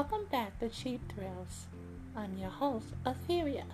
[0.00, 1.66] Welcome back to Cheap Thrills.
[2.14, 3.64] I'm your host, Etheria.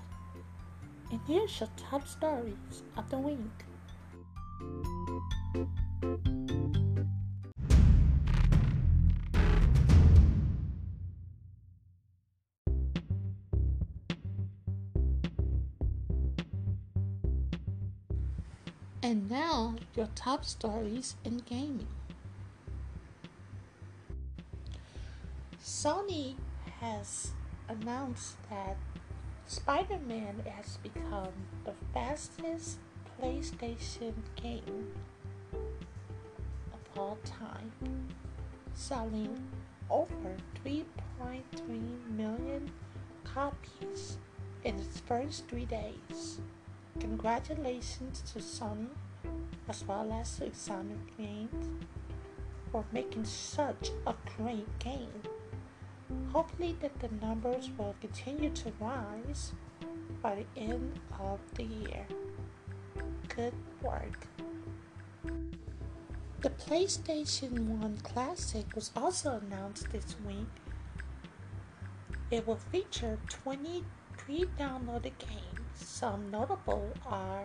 [1.10, 3.36] And here's your top stories of the week.
[19.02, 21.86] And now, your top stories in gaming.
[25.84, 26.34] Sony
[26.80, 27.32] has
[27.68, 28.78] announced that
[29.44, 31.34] Spider Man has become
[31.66, 32.78] the fastest
[33.20, 34.94] PlayStation game
[36.72, 37.70] of all time,
[38.72, 39.38] selling
[39.90, 40.34] over
[40.64, 40.84] 3.3
[42.16, 42.70] million
[43.24, 44.16] copies
[44.64, 46.40] in its first three days.
[46.98, 48.88] Congratulations to Sony
[49.68, 51.66] as well as to Insomniac Games
[52.72, 55.10] for making such a great game.
[56.34, 59.52] Hopefully that the numbers will continue to rise
[60.20, 62.04] by the end of the year.
[63.28, 64.26] Good work.
[66.40, 70.50] The PlayStation 1 Classic was also announced this week.
[72.32, 73.84] It will feature 20
[74.16, 75.74] pre-downloaded games.
[75.74, 77.44] Some notable are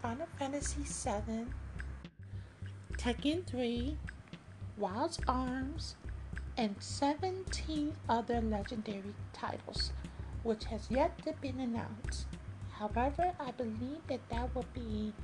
[0.00, 1.48] Final Fantasy VII,
[2.96, 3.98] Tekken 3,
[4.78, 5.96] Wild Arms,
[6.60, 9.92] and 17 other legendary titles,
[10.42, 12.26] which has yet to be announced.
[12.72, 15.14] However, I believe that that will be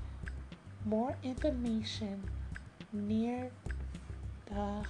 [0.86, 2.22] more information
[2.90, 3.50] near
[4.46, 4.82] the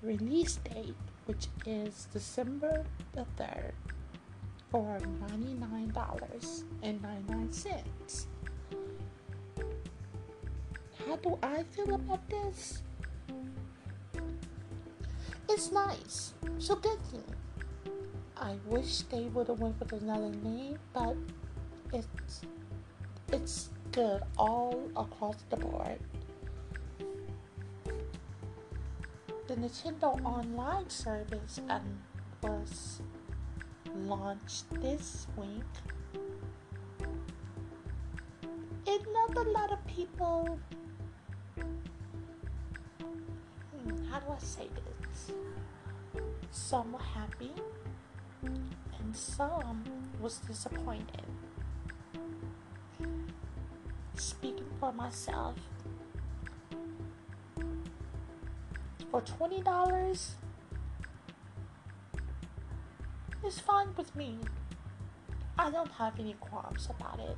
[0.00, 0.94] release date,
[1.26, 3.72] which is December the 3rd
[4.70, 8.26] for $99.99.
[11.06, 12.80] How do I feel about this?
[15.54, 16.34] It's nice.
[16.58, 17.22] So good thing.
[18.36, 21.14] I wish they would have went with another name, but
[21.92, 22.42] it's
[23.32, 26.00] it's good all across the board.
[29.46, 32.02] The Nintendo Online service um,
[32.42, 33.00] was
[33.94, 35.72] launched this week.
[38.88, 40.58] It not a lot of people.
[44.14, 45.32] How do I say this?
[46.52, 47.50] Some were happy,
[48.42, 49.82] and some
[50.20, 51.26] was disappointed.
[54.14, 55.56] Speaking for myself,
[59.10, 60.36] for twenty dollars
[63.44, 64.38] is fine with me.
[65.58, 67.36] I don't have any qualms about it.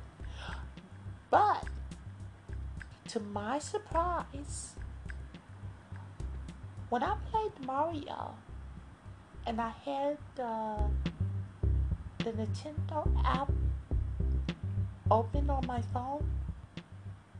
[1.31, 1.63] But
[3.07, 4.75] to my surprise,
[6.89, 8.35] when I played Mario
[9.45, 10.77] and I had the
[12.23, 13.51] the Nintendo app
[15.09, 16.29] open on my phone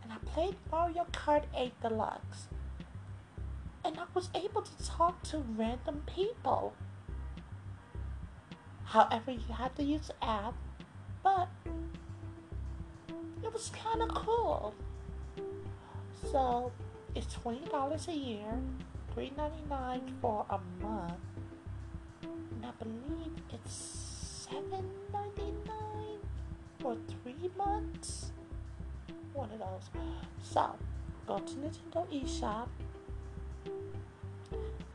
[0.03, 2.47] and I played Mario Kart 8 Deluxe
[3.83, 6.73] and I was able to talk to random people
[8.87, 10.53] However, you have to use the app,
[11.21, 11.49] but
[13.43, 14.73] it was kind of cool.
[16.31, 16.71] So
[17.13, 18.59] it's twenty dollars a year,
[19.17, 21.13] three ninety nine for a month,
[22.21, 23.73] and I believe it's
[24.47, 26.19] seven ninety nine
[26.77, 28.31] for three months.
[29.33, 29.89] One of those.
[30.43, 30.69] So
[31.25, 32.67] go to Nintendo eShop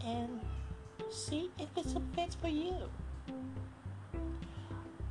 [0.06, 0.40] and
[1.10, 2.76] see if it's a fit for you.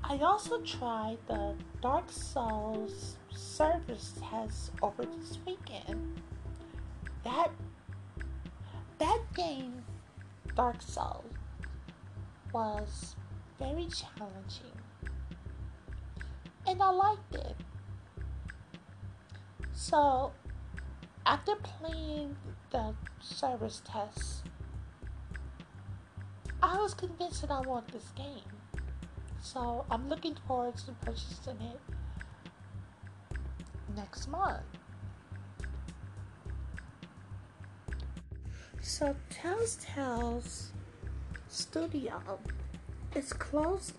[0.06, 6.22] I also tried the Dark Souls service test over this weekend.
[7.26, 7.52] That
[9.36, 9.84] game,
[10.56, 11.24] Dark Souls,
[12.54, 13.16] was
[13.60, 14.78] very challenging,
[16.68, 17.56] and I liked it.
[19.74, 20.32] So,
[21.26, 22.36] after playing
[22.72, 24.44] the service test,
[26.64, 28.62] I was convinced that I want this game.
[29.42, 31.80] So I'm looking forward to purchasing it
[33.96, 34.62] next month.
[38.92, 40.74] So Telltale's
[41.48, 42.22] studio
[43.16, 43.94] is closed.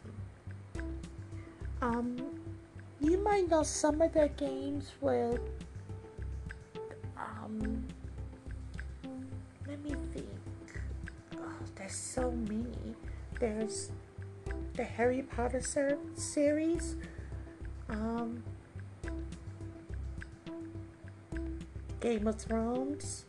[1.80, 2.18] Um,
[3.00, 5.40] you might know some of their games with
[7.16, 7.84] um,
[9.66, 10.28] let me think.
[11.38, 12.94] Oh, there's so many.
[13.40, 13.92] There's
[14.74, 16.96] the Harry Potter ser- series.
[17.88, 18.44] Um,
[22.00, 23.24] Game of Thrones.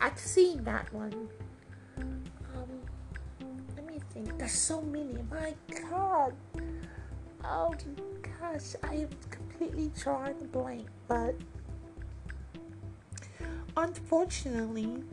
[0.00, 1.28] I've seen that one.
[1.98, 2.80] Um,
[3.76, 4.38] let me think.
[4.38, 5.18] there's so many.
[5.30, 5.54] My
[5.90, 6.34] God.
[7.44, 7.74] Oh
[8.40, 11.34] gosh, I am completely drawing a blank, but
[13.76, 15.04] unfortunately,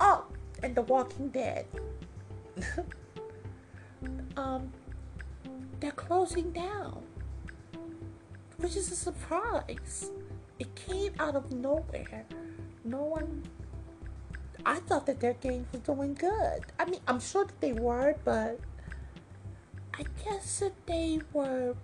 [0.00, 0.24] oh,
[0.62, 1.66] and The Walking Dead.
[4.36, 4.72] um,
[5.80, 7.02] they're closing down,
[8.58, 10.10] which is a surprise.
[10.58, 12.24] It came out of nowhere.
[12.84, 13.42] No one.
[14.68, 16.66] I thought that their games were doing good.
[16.76, 18.58] I mean, I'm sure that they were, but
[19.94, 21.76] I guess that they were,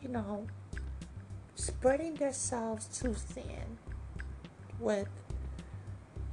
[0.00, 0.46] you know,
[1.54, 3.76] spreading themselves too thin
[4.78, 5.08] with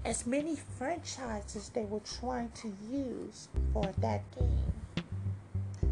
[0.05, 5.91] as many franchises they were trying to use for that game.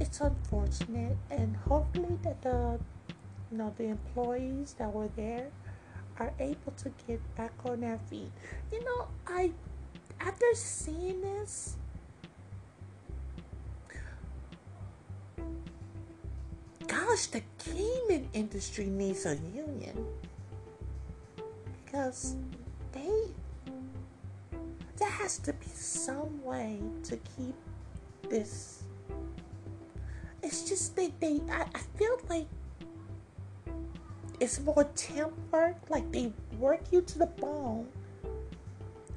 [0.00, 2.80] It's unfortunate, and hopefully that the
[3.52, 5.52] you know the employees that were there
[6.18, 8.30] are able to get back on their feet.
[8.72, 9.52] You know, I
[10.20, 11.76] after seeing this,
[16.86, 20.06] gosh, the gaming industry needs a union
[21.84, 22.36] because
[22.92, 23.28] they
[24.98, 27.54] there has to be some way to keep
[28.28, 28.84] this.
[30.42, 32.46] It's just they they I, I feel like
[34.42, 37.86] it's more tempered, like they work you to the bone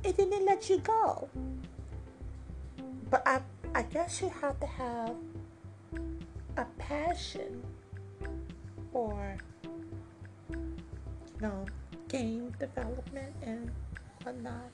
[0.04, 1.27] and then they let you go.
[3.10, 3.42] But I
[3.74, 5.16] I guess you have to have
[6.57, 7.63] a passion
[8.94, 9.36] for
[10.51, 11.66] you know
[12.07, 13.71] game development and
[14.21, 14.69] whatnot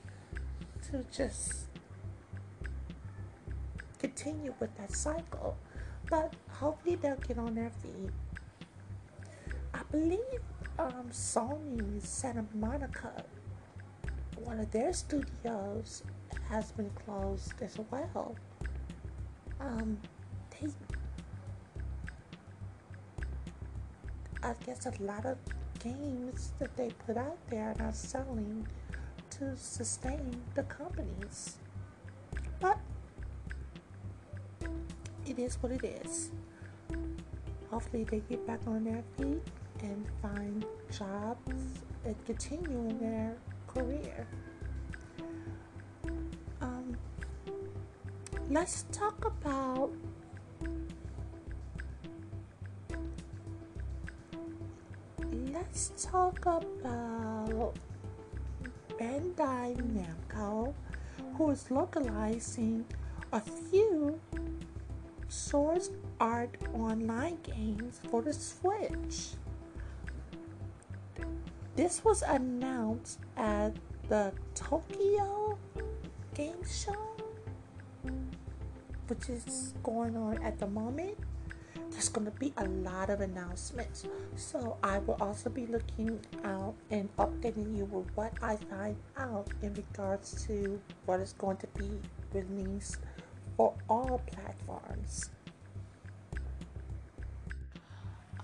[0.92, 1.68] to just
[4.00, 5.56] continue with that cycle.
[6.10, 8.12] But hopefully they'll get on their feet.
[9.92, 10.20] Believe
[10.80, 13.26] um, Sony Santa Monica,
[14.46, 16.04] one of their studios,
[16.50, 18.36] has been closed as well.
[19.60, 19.98] Um,
[20.50, 20.70] they,
[24.42, 25.38] I guess, a lot of
[25.84, 28.66] games that they put out there are not selling
[29.32, 31.58] to sustain the companies.
[32.62, 32.78] But
[35.26, 36.32] it is what it is.
[37.70, 39.42] Hopefully, they get back on their feet
[39.84, 43.36] and find jobs and continue in their
[43.68, 44.28] career.
[46.62, 46.96] Um,
[48.50, 49.92] let's talk about
[55.54, 57.76] let's talk about
[59.00, 60.74] Bandai Namco,
[61.36, 62.86] who is localizing
[63.32, 64.20] a few
[65.28, 65.82] Sword
[66.20, 69.36] Art Online games for the Switch.
[71.82, 73.74] This was announced at
[74.08, 75.58] the Tokyo
[76.36, 77.18] Game Show,
[79.08, 81.18] which is going on at the moment
[81.90, 84.06] there's going to be a lot of announcements.
[84.36, 89.48] So I will also be looking out and updating you with what I find out
[89.64, 91.90] in regards to what is going to be
[92.32, 92.98] released
[93.58, 95.32] for all platforms.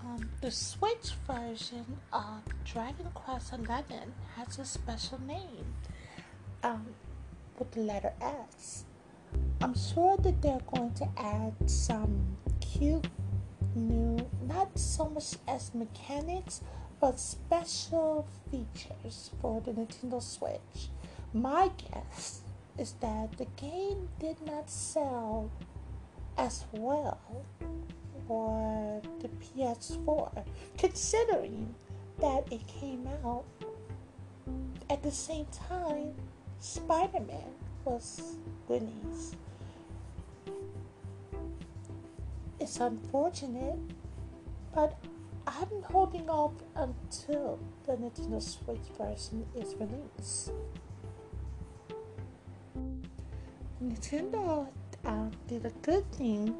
[0.08, 3.94] Um, the Switch version of Dragon Quest XI
[4.36, 5.74] has a special name
[6.62, 6.86] um,
[7.58, 8.84] with the letter S.
[9.60, 13.06] I'm sure that they're going to add some cute
[13.74, 16.62] new, not so much as mechanics,
[17.00, 20.88] but special features for the Nintendo Switch.
[21.34, 22.40] My guess
[22.78, 25.50] is that the game did not sell
[26.38, 27.20] as well
[28.28, 30.44] for the PS4,
[30.76, 31.74] considering
[32.20, 33.44] that it came out
[34.90, 36.14] at the same time
[36.60, 37.50] Spider Man
[37.84, 38.36] was
[38.68, 39.36] released.
[42.60, 43.78] It's unfortunate,
[44.74, 44.98] but
[45.46, 50.52] I'm holding off until the Nintendo Switch version is released.
[53.82, 54.66] Nintendo
[55.04, 56.54] uh, did a good thing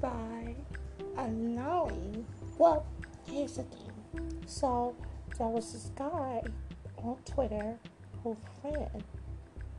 [0.00, 0.41] by
[1.22, 2.26] allowing.
[2.58, 2.86] Well,
[3.26, 4.42] here's the thing.
[4.46, 4.94] So
[5.38, 6.42] there was this guy
[6.98, 7.78] on Twitter
[8.22, 9.04] who friend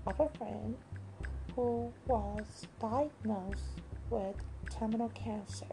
[0.05, 0.75] of a friend
[1.55, 4.35] who was diagnosed with
[4.69, 5.67] terminal cancer,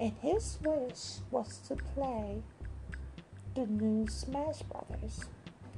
[0.00, 2.42] and his wish was to play
[3.54, 5.26] the new Smash Brothers.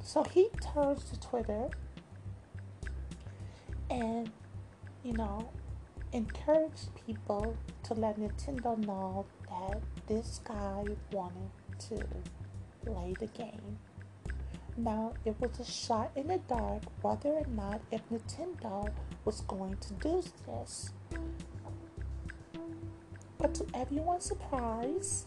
[0.03, 1.69] So he turns to Twitter
[3.91, 4.31] and,
[5.03, 5.51] you know,
[6.15, 12.07] encouraged people to let Nintendo know that this guy wanted to
[12.85, 13.79] play the game.
[14.77, 18.93] Now, it was a shot in the dark whether or not if Nintendo
[19.25, 20.93] was going to do this.
[23.39, 25.27] But to everyone's surprise,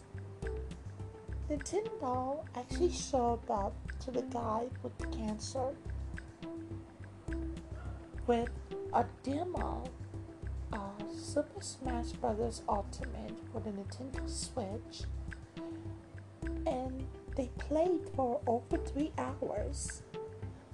[1.50, 5.74] Nintendo actually showed up to the guy with the cancer
[8.26, 8.50] with
[8.92, 9.84] a demo
[10.72, 12.62] of Super Smash Bros.
[12.68, 15.02] Ultimate for the Nintendo Switch,
[16.66, 17.06] and
[17.36, 20.02] they played for over three hours.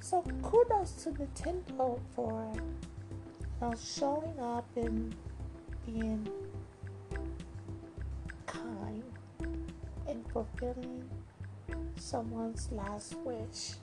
[0.01, 2.53] So kudos to Nintendo for
[3.65, 5.15] know, showing up and
[5.87, 6.29] being
[8.47, 9.03] kind
[10.07, 11.09] and fulfilling
[11.97, 13.75] someone's last wish.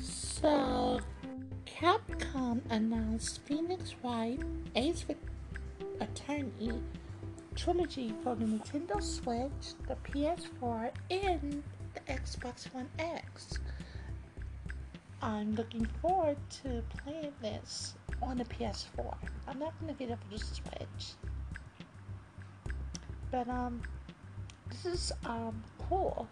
[0.00, 0.89] So,
[1.80, 4.38] Capcom announced Phoenix Wright,
[4.76, 5.06] Ace
[5.98, 6.82] Attorney
[7.54, 11.62] trilogy for the Nintendo Switch, the PS4, and
[11.94, 13.54] the Xbox One X.
[15.22, 19.16] I'm looking forward to playing this on the PS4.
[19.48, 21.14] I'm not gonna get it for the Switch.
[23.30, 23.80] But um
[24.68, 26.28] this is um cool.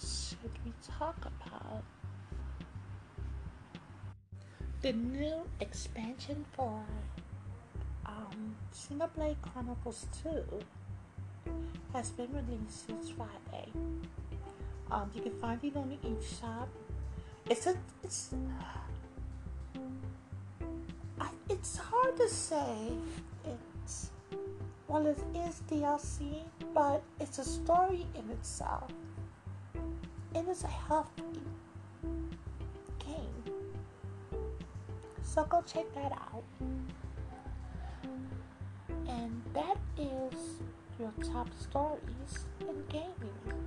[0.00, 1.82] Should we talk about?
[4.82, 6.82] The new expansion for
[8.04, 10.44] um, Xenoblade Chronicles 2
[11.92, 13.70] has been released since Friday.
[14.90, 16.68] Um, you can find it on the eShop.
[17.48, 17.74] It's a
[18.04, 18.34] it's
[21.20, 22.92] I, it's hard to say.
[23.44, 24.10] It's
[24.88, 26.42] well, it is DLC,
[26.74, 28.90] but it's a story in itself.
[30.36, 31.40] It is a healthy
[32.98, 33.54] game,
[35.22, 36.44] so go check that out.
[39.08, 40.60] And that is
[41.00, 43.65] your top stories in gaming.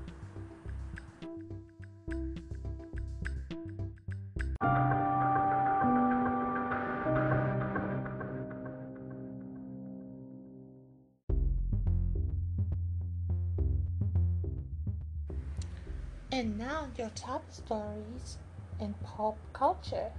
[16.32, 18.38] And now your top stories
[18.80, 20.12] in pop culture.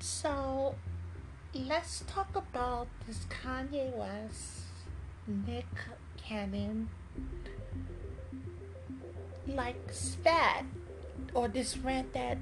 [0.00, 0.74] So
[1.54, 4.64] let's talk about this Kanye West,
[5.26, 5.66] Nick
[6.16, 6.88] Cannon,
[9.46, 10.64] like spat
[11.32, 12.38] or this rant that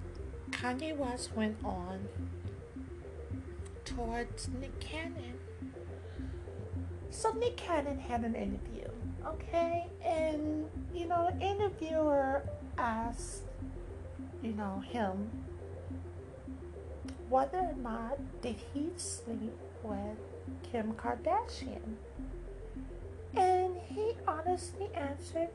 [0.50, 2.08] Kanye West went on
[3.84, 5.38] towards Nick Cannon.
[7.10, 8.83] So Nick Cannon had an interview,
[9.26, 12.42] okay, and you know the interviewer
[12.78, 13.42] asked,
[14.42, 15.30] you know, him
[17.28, 20.18] whether or not did he sleep with
[20.70, 21.96] Kim Kardashian.
[23.36, 25.48] And he honestly answered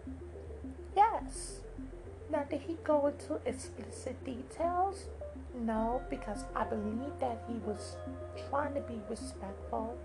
[0.96, 1.60] yes.
[2.32, 5.06] Now, did he go into explicit details?
[5.56, 7.96] No, because I believe that he was
[8.50, 9.98] trying to be respectful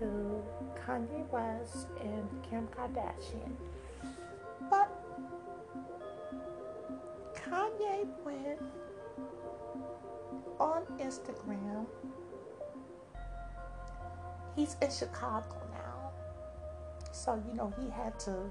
[0.00, 0.42] to
[0.80, 3.52] Kanye West and Kim Kardashian.
[4.70, 4.90] But
[7.34, 8.60] Kanye went
[10.58, 11.86] on Instagram.
[14.56, 16.12] He's in Chicago now.
[17.12, 18.50] So, you know, he had to,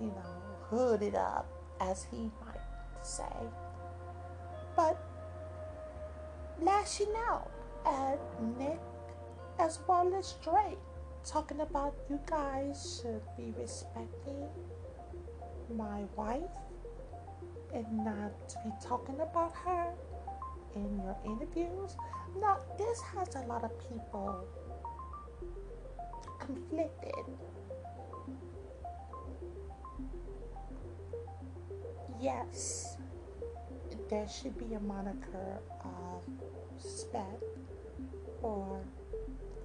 [0.00, 0.34] you know,
[0.70, 1.46] hood it up,
[1.80, 2.60] as he might
[3.02, 3.36] say.
[4.74, 4.96] But
[6.60, 7.50] lashing out
[7.86, 8.18] at
[8.58, 8.80] Nick
[9.58, 10.78] as well as Drake,
[11.24, 14.48] talking about you guys should be respecting
[15.76, 16.42] my wife
[17.72, 19.92] and not to be talking about her
[20.74, 21.96] in your interviews.
[22.40, 24.44] Now, this has a lot of people
[26.38, 27.24] conflicted.
[32.20, 32.96] Yes,
[34.08, 36.24] there should be a moniker of
[36.76, 37.42] respect
[38.40, 38.80] for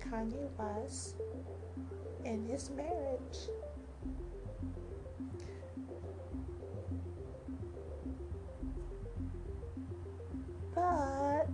[0.10, 1.16] Kanye West
[2.26, 3.40] in his marriage.
[10.74, 11.48] But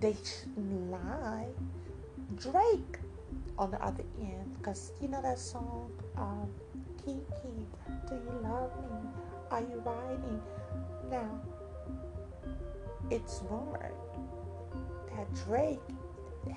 [0.00, 0.14] they
[0.90, 1.46] lie.
[2.36, 2.98] Drake
[3.56, 6.50] on the other end, because you know that song, um,
[6.98, 7.22] Kiki,
[8.08, 9.08] do you love me?
[9.50, 10.42] Are you riding?
[11.10, 11.40] Now,
[13.10, 13.94] it's rumored
[15.16, 15.80] that Drake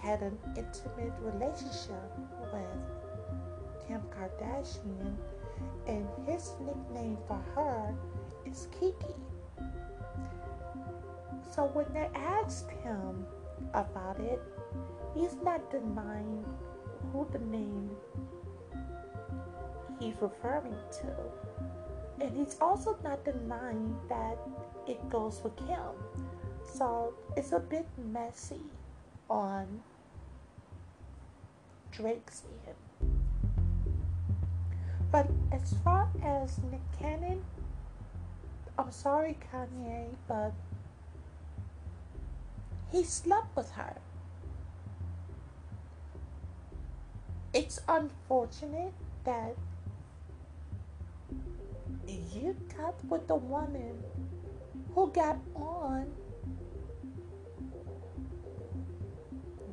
[0.02, 2.12] had an intimate relationship
[2.52, 5.16] with Kim Kardashian
[5.88, 7.96] and his nickname for her
[8.46, 9.16] is Kiki.
[11.52, 13.26] So when they asked him
[13.74, 14.42] about it,
[15.16, 16.46] he's not denying
[17.12, 17.90] who the name
[20.00, 21.16] he's referring to.
[22.20, 24.38] And he's also not denying that
[24.88, 26.27] it goes with Kim.
[26.78, 28.62] So it's a bit messy
[29.32, 29.82] on
[31.92, 33.16] Drake's end.
[35.12, 37.44] But as far as Nick Cannon,
[38.78, 40.54] I'm sorry, Kanye, but
[42.92, 43.96] he slept with her.
[47.56, 48.94] It's unfortunate
[49.24, 49.56] that
[52.08, 54.04] you got with the woman
[54.94, 56.06] who got on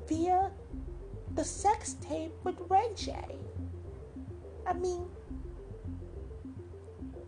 [0.09, 0.51] via
[1.35, 3.17] the sex tape with Ray J.
[4.67, 5.07] I mean,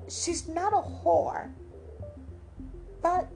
[0.08, 1.50] she's not a whore,
[3.02, 3.28] but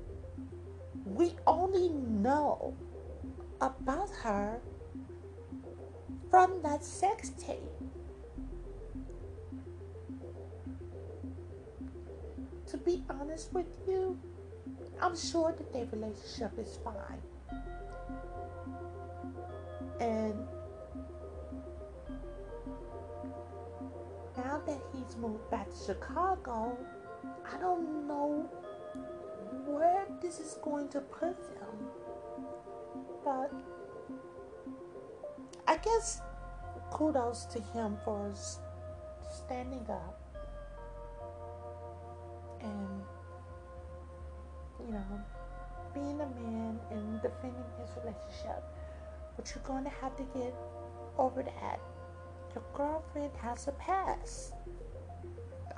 [1.04, 2.75] we only know
[3.61, 4.61] about her
[6.30, 7.59] from that sex tape.
[12.68, 14.18] To be honest with you,
[15.02, 17.20] I'm sure that their relationship is fine.
[20.00, 20.35] And
[24.37, 26.76] now that he's moved back to Chicago,
[27.45, 28.50] I don't know
[29.66, 31.76] where this is going to put him.
[33.23, 33.52] But
[35.69, 36.23] I guess
[36.90, 38.33] kudos to him for
[39.30, 40.19] standing up
[42.62, 43.02] and,
[44.87, 45.21] you know,
[45.92, 48.64] being a man and defending his relationship.
[49.40, 50.54] But you're going to have to get
[51.16, 51.80] over that.
[52.54, 54.52] Your girlfriend has a past.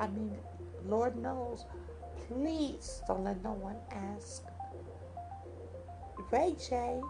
[0.00, 0.36] I mean,
[0.84, 1.64] Lord knows
[2.26, 4.42] Please don't let no one ask
[6.32, 7.00] Ray J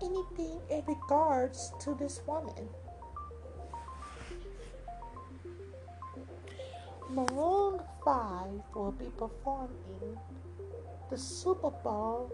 [0.00, 2.68] anything in regards to this woman.
[7.08, 10.16] Maroon 5 will be performing
[11.10, 12.30] the Super Bowl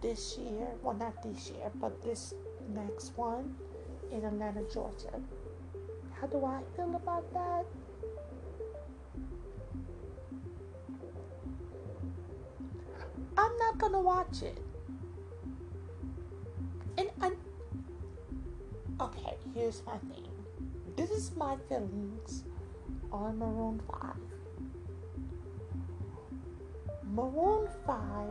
[0.00, 0.68] this year.
[0.82, 2.34] Well, not this year, but this
[2.74, 3.54] next one
[4.10, 5.20] in Atlanta, Georgia.
[6.20, 7.64] How do I feel about that?
[13.36, 14.58] I'm not gonna watch it.
[16.96, 17.30] And I
[19.00, 20.26] Okay, here's my thing.
[20.96, 22.42] This is my feelings
[23.12, 24.16] on Maroon 5.
[27.14, 28.26] Maroon 5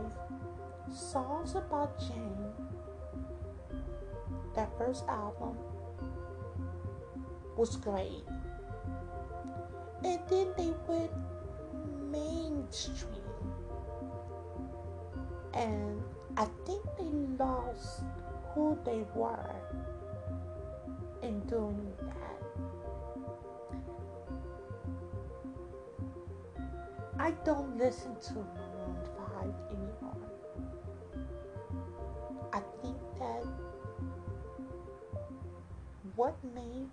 [0.92, 2.52] songs about Jane,
[4.54, 5.56] that first album
[7.56, 8.24] was great.
[10.04, 11.10] And then they went
[12.10, 13.18] mainstream
[15.58, 16.00] and
[16.36, 17.10] I think they
[17.44, 18.02] lost
[18.54, 19.54] who they were
[21.22, 22.38] in doing that.
[27.18, 28.46] I don't listen to
[36.18, 36.88] what made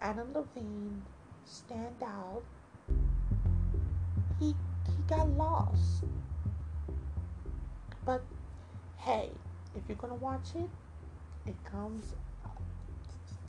[0.00, 1.02] Adam Levine
[1.44, 2.44] stand out,
[4.38, 4.54] he,
[4.86, 6.04] he got lost.
[8.06, 8.22] But
[8.98, 9.30] hey,
[9.74, 10.70] if you're gonna watch it,
[11.46, 12.14] it comes.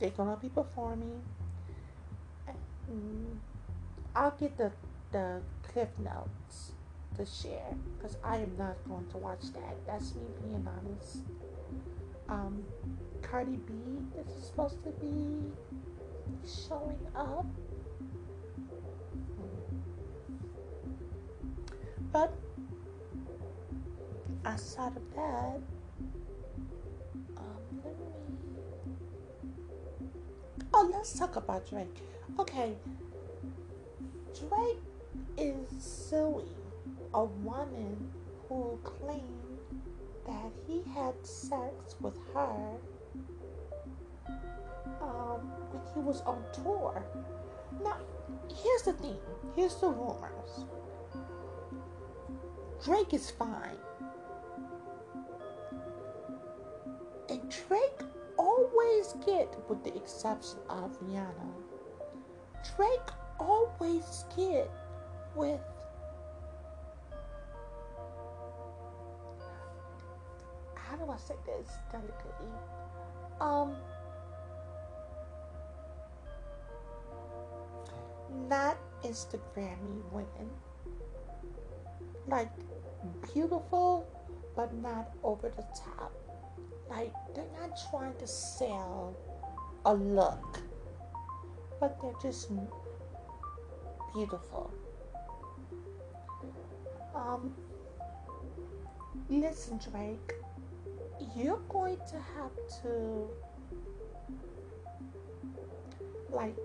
[0.00, 1.22] They're gonna be performing.
[2.90, 3.36] Mm,
[4.16, 4.72] I'll get the
[5.12, 6.72] the cliff notes
[7.16, 9.86] to share because I am not going to watch that.
[9.86, 11.22] That's me being honest.
[13.34, 13.72] Cardi B
[14.20, 15.50] is supposed to be
[16.46, 17.44] showing up,
[22.12, 22.32] but
[24.44, 25.60] outside of that,
[27.36, 28.06] um, let me.
[30.72, 32.02] Oh, let's talk about Drake.
[32.38, 32.76] Okay,
[34.38, 34.78] Drake
[35.36, 36.54] is suing
[37.12, 38.12] a woman
[38.48, 39.58] who claimed
[40.24, 42.78] that he had sex with her
[45.92, 47.04] he was on tour.
[47.82, 47.98] Now,
[48.48, 49.18] here's the thing.
[49.54, 50.64] Here's the rumors.
[52.84, 53.78] Drake is fine.
[57.28, 58.00] And Drake
[58.36, 61.52] always get, with the exception of Rihanna,
[62.76, 64.70] Drake always get
[65.34, 65.60] with
[70.74, 72.52] how do I say this delicately?
[73.40, 73.76] Um
[78.48, 80.50] not Instagrammy women.
[82.26, 82.50] Like
[83.32, 84.06] beautiful,
[84.56, 86.12] but not over the top.
[86.88, 89.16] Like they're not trying to sell
[89.84, 90.60] a look,
[91.80, 92.50] but they're just
[94.14, 94.72] beautiful.
[97.14, 97.54] Um,
[99.28, 100.34] listen, Drake,
[101.36, 103.28] you're going to have to
[106.30, 106.56] like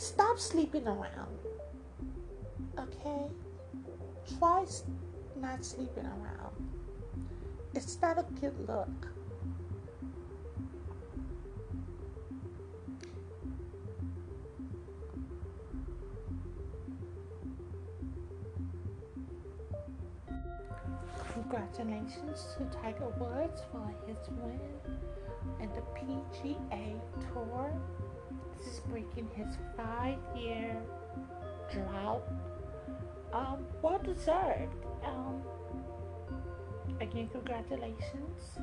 [0.00, 1.38] stop sleeping around.
[2.78, 3.26] Okay?
[4.38, 4.64] Try
[5.36, 6.56] not sleeping around.
[7.74, 8.88] It's not a good look.
[21.34, 24.60] Congratulations to Tiger Woods for his win
[25.60, 26.98] in the PGA
[27.32, 27.72] Tour.
[28.66, 30.76] Is breaking his five-year
[31.72, 32.22] drought.
[33.32, 34.84] Um, well deserved.
[35.04, 35.42] Um,
[37.00, 38.58] again, congratulations.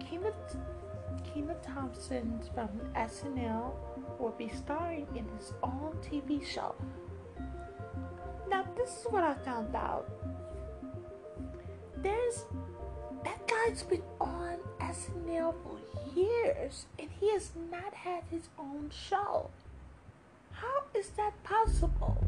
[0.00, 0.32] Kenan,
[1.24, 3.72] Kenan Thompson from SNL
[4.18, 6.74] will be starring in his own TV show.
[8.48, 10.08] Now, this is what I found out.
[12.02, 12.44] There's
[13.26, 15.78] that guy's been on SNL for
[16.16, 19.50] years and he has not had his own show.
[20.52, 22.24] How is that possible?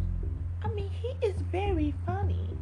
[0.63, 2.57] I mean, he is very funny.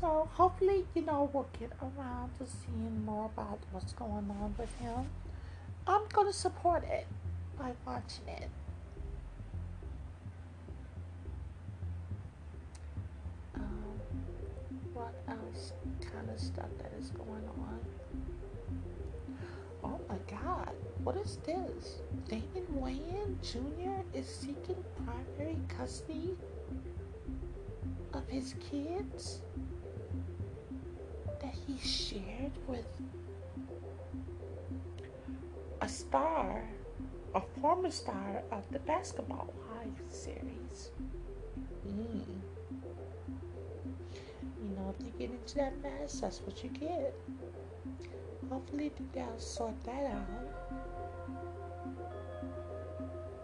[0.00, 4.72] So hopefully, you know, we'll get around to seeing more about what's going on with
[4.78, 5.10] him.
[5.88, 7.06] I'm going to support it
[7.58, 8.48] by watching it.
[13.56, 14.00] Um,
[14.94, 15.14] what
[16.26, 17.80] kind of stuff that is going on?
[19.84, 21.98] Oh my God, what is this?
[22.28, 24.02] Damon Wayans Jr.
[24.16, 26.36] is seeking primary custody
[28.12, 29.40] of his kids
[31.40, 32.86] that he shared with
[35.80, 36.64] a star,
[37.34, 40.90] a former star of the Basketball Wives series.
[41.86, 42.35] Mm.
[44.86, 47.12] Know, you get into that mess, that's what you get.
[48.48, 50.28] Hopefully, they'll sort that out.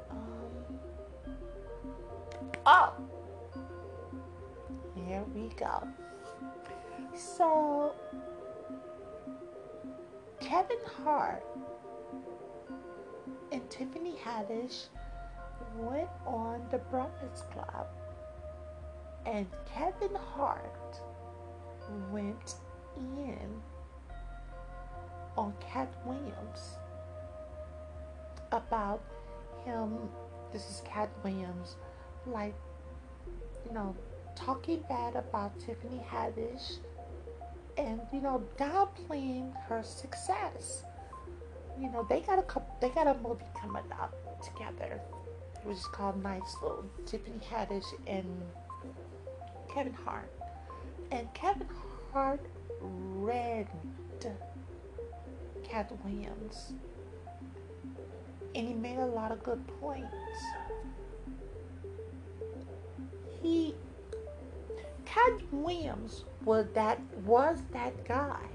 [0.09, 0.79] Um,
[2.65, 2.93] oh,
[4.95, 5.89] here we go.
[7.17, 7.93] So,
[10.39, 11.45] Kevin Hart
[13.51, 14.85] and Tiffany Haddish
[15.77, 17.89] went on the Breakfast Club,
[19.27, 21.01] and Kevin Hart
[22.11, 22.55] went
[22.97, 23.63] in
[25.37, 26.77] on Katt Williams
[28.51, 29.03] about
[29.65, 29.97] him.
[30.53, 31.77] This is Katt Williams,
[32.27, 32.55] like,
[33.67, 33.97] you know,
[34.35, 36.79] talking bad about Tiffany Haddish
[37.79, 40.85] and, you know, downplaying her success.
[41.81, 45.01] You know, they got a couple, they got a movie coming up together,
[45.65, 48.27] which is called Night School Tiffany Haddish and
[49.73, 50.31] Kevin Hart.
[51.13, 51.69] And Kevin
[52.11, 52.41] Hart
[52.81, 53.69] read
[55.63, 56.73] Katt Williams.
[58.55, 60.09] And he made a lot of good points.
[63.43, 63.75] He
[65.05, 68.47] Katt Williams was that was that guy.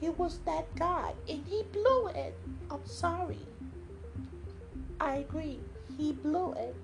[0.00, 2.36] He was that guy and he blew it.
[2.72, 3.46] I'm sorry.
[5.00, 5.60] I agree.
[5.96, 6.74] He blew it.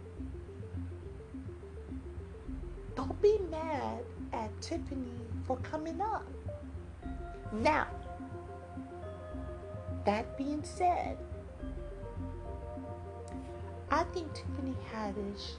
[2.94, 6.26] Don't be mad at Tiffany for coming up.
[7.52, 7.86] Now,
[10.04, 11.18] that being said,
[13.90, 15.56] I think Tiffany Haddish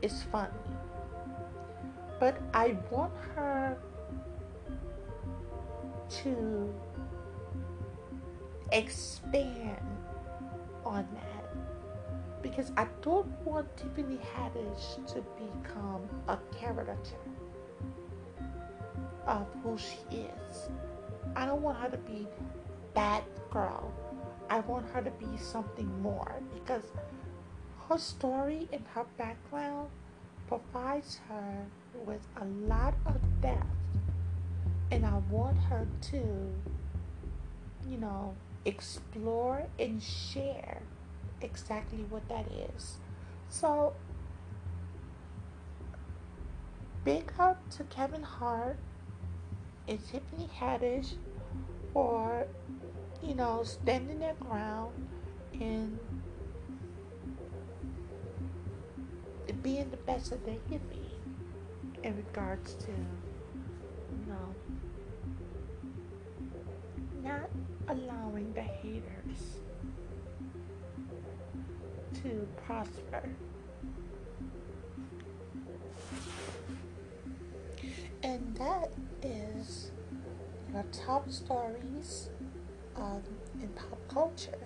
[0.00, 0.50] is funny,
[2.18, 3.76] but I want her
[6.22, 6.74] to
[8.72, 9.80] expand
[10.84, 17.33] on that because I don't want Tiffany Haddish to become a caricature
[19.26, 20.68] Oh, of who she is.
[21.34, 22.26] I don't want her to be
[22.94, 23.92] that girl.
[24.50, 26.82] I want her to be something more because
[27.88, 29.88] her story and her background
[30.46, 31.66] provides her
[32.04, 33.66] with a lot of depth.
[34.90, 36.52] And I want her to,
[37.88, 38.34] you know,
[38.66, 40.82] explore and share
[41.40, 42.98] exactly what that is.
[43.48, 43.94] So,
[47.04, 48.78] big up to Kevin Hart
[49.88, 51.14] and Tiffany Haddish
[51.92, 52.46] for
[53.22, 54.92] you you know, standing their ground
[55.54, 55.98] and
[59.62, 61.10] being the best that they can be
[62.02, 64.54] in regards to, you know,
[67.22, 67.48] not
[67.88, 69.58] allowing the haters
[72.22, 73.30] to prosper.
[78.22, 78.90] And that
[79.24, 79.90] is
[80.72, 82.28] your top stories
[82.96, 83.22] um,
[83.60, 84.58] in pop culture.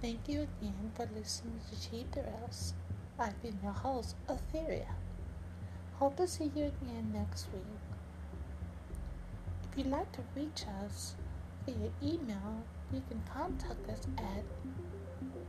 [0.00, 2.74] Thank you again for listening to Cheap Thrills.
[3.18, 4.86] I've been your host, Etheria.
[5.96, 7.89] Hope to see you again next week.
[9.70, 11.14] If you'd like to reach us
[11.64, 14.44] via email, you can contact us at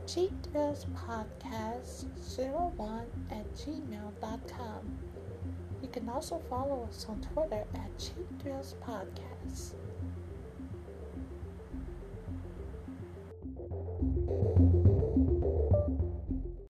[0.06, 4.98] cheapthrillspodcast01 at gmail.com.
[5.82, 9.74] You can also follow us on Twitter at Cheap Thrills Podcast.